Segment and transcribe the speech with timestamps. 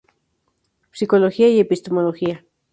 [0.91, 2.43] Psicología y Epistemología.